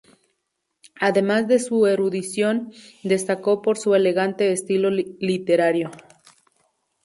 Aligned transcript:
Además 0.99 1.47
de 1.47 1.59
su 1.59 1.85
erudición, 1.85 2.73
destacó 3.03 3.61
por 3.61 3.77
su 3.77 3.93
elegante 3.93 4.51
estilo 4.51 4.89
literario. 4.89 5.91